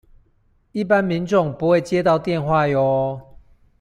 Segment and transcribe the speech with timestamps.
[0.71, 3.21] 一般民眾不會接到電話唷